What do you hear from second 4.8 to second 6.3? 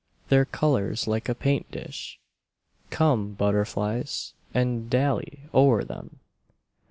dally o'er them